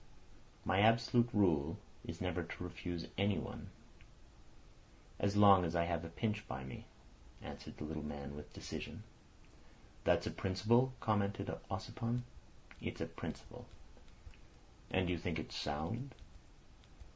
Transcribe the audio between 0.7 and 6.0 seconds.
absolute rule is never to refuse anybody—as long as I